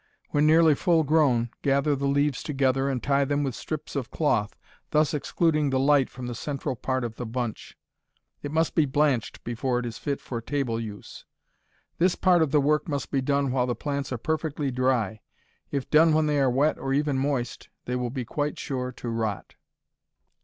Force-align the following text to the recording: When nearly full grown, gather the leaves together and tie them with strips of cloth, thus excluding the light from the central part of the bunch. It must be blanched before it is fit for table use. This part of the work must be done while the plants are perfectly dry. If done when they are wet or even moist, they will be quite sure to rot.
When 0.29 0.47
nearly 0.47 0.73
full 0.73 1.03
grown, 1.03 1.51
gather 1.61 1.95
the 1.95 2.07
leaves 2.07 2.41
together 2.41 2.89
and 2.89 3.03
tie 3.03 3.23
them 3.23 3.43
with 3.43 3.53
strips 3.53 3.95
of 3.95 4.09
cloth, 4.09 4.57
thus 4.89 5.13
excluding 5.13 5.69
the 5.69 5.79
light 5.79 6.09
from 6.09 6.25
the 6.25 6.33
central 6.33 6.75
part 6.75 7.03
of 7.03 7.17
the 7.17 7.25
bunch. 7.27 7.77
It 8.41 8.51
must 8.51 8.73
be 8.73 8.87
blanched 8.87 9.43
before 9.43 9.77
it 9.77 9.85
is 9.85 9.99
fit 9.99 10.19
for 10.19 10.41
table 10.41 10.79
use. 10.79 11.25
This 11.99 12.15
part 12.15 12.41
of 12.41 12.49
the 12.49 12.59
work 12.59 12.87
must 12.87 13.11
be 13.11 13.21
done 13.21 13.51
while 13.51 13.67
the 13.67 13.75
plants 13.75 14.11
are 14.11 14.17
perfectly 14.17 14.71
dry. 14.71 15.21
If 15.69 15.87
done 15.91 16.13
when 16.15 16.25
they 16.25 16.39
are 16.39 16.49
wet 16.49 16.79
or 16.79 16.93
even 16.93 17.19
moist, 17.19 17.69
they 17.85 17.95
will 17.95 18.09
be 18.09 18.25
quite 18.25 18.57
sure 18.57 18.91
to 18.93 19.07
rot. 19.07 19.53